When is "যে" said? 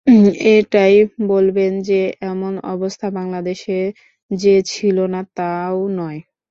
1.81-1.99, 4.31-4.55